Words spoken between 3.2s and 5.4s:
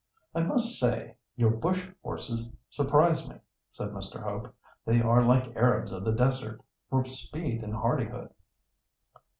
me," said Mr. Hope. "They are